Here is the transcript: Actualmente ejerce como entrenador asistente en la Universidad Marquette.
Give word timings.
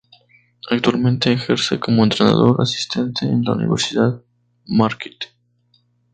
Actualmente 0.67 1.31
ejerce 1.31 1.79
como 1.79 2.03
entrenador 2.03 2.59
asistente 2.59 3.27
en 3.27 3.43
la 3.43 3.51
Universidad 3.51 4.19
Marquette. 4.65 5.27